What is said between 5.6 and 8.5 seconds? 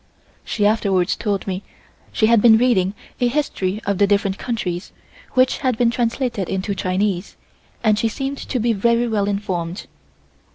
been translated into Chinese, and she seemed